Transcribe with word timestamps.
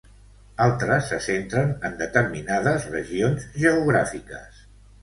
Altres 0.63 1.09
se 1.11 1.19
centren 1.27 1.75
en 1.91 2.01
determinades 2.01 2.89
regions 2.99 3.49
geogràfiques. 3.63 4.69